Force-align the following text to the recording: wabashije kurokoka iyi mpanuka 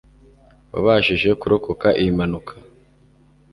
wabashije 0.73 1.29
kurokoka 1.39 1.87
iyi 2.01 2.11
mpanuka 2.17 2.53